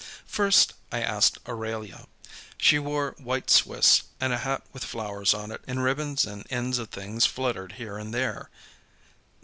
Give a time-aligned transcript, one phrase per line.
[0.25, 2.07] First, I asked Aurelia.
[2.57, 6.79] She wore white Swiss and a hat with flowers on it, and ribbons and ends
[6.79, 8.49] of things fluttered here and there.